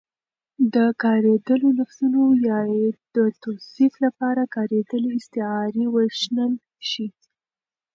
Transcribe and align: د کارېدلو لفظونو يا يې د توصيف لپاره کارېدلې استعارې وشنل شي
د 0.73 0.75
کارېدلو 1.03 1.67
لفظونو 1.79 2.23
يا 2.49 2.61
يې 2.77 2.87
د 3.15 3.17
توصيف 3.43 3.93
لپاره 4.05 4.41
کارېدلې 4.55 5.09
استعارې 5.19 5.85
وشنل 5.95 6.53
شي 6.89 7.07